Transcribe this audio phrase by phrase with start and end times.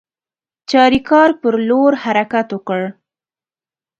[0.69, 2.81] چاریکار پر لور حرکت وکړ.